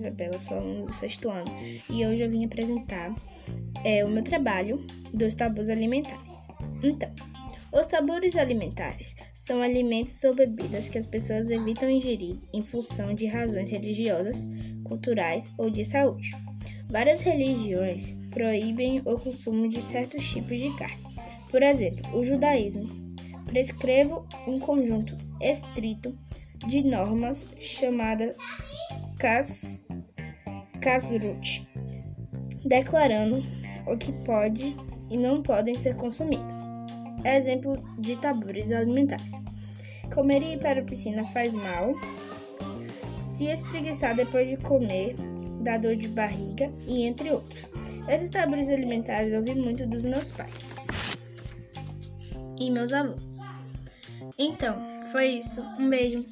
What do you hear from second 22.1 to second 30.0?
o judaísmo prescreve um conjunto estrito de normas chamadas kas,